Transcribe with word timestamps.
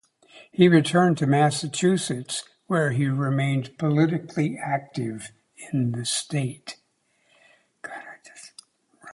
He 0.51 0.67
returned 0.67 1.19
to 1.19 1.27
Massachusetts, 1.27 2.43
where 2.65 2.89
he 2.89 3.05
remained 3.05 3.77
politically 3.77 4.57
active 4.57 5.31
in 5.71 5.91
the 5.91 6.05
state. 6.07 6.77